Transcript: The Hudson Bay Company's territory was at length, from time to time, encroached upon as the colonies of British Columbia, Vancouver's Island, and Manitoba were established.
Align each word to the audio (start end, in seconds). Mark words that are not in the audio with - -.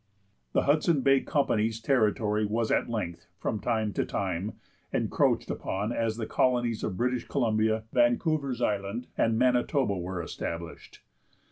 The 0.53 0.63
Hudson 0.63 1.01
Bay 1.01 1.19
Company's 1.21 1.79
territory 1.79 2.43
was 2.43 2.71
at 2.71 2.89
length, 2.89 3.27
from 3.39 3.59
time 3.59 3.93
to 3.93 4.03
time, 4.03 4.53
encroached 4.91 5.51
upon 5.51 5.91
as 5.91 6.17
the 6.17 6.25
colonies 6.25 6.83
of 6.83 6.97
British 6.97 7.27
Columbia, 7.27 7.83
Vancouver's 7.93 8.63
Island, 8.63 9.05
and 9.15 9.37
Manitoba 9.37 9.95
were 9.95 10.19
established. 10.23 11.01